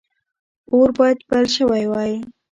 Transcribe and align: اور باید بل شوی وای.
اور 0.71 0.89
باید 0.97 1.19
بل 1.29 1.45
شوی 1.55 1.85
وای. 1.91 2.13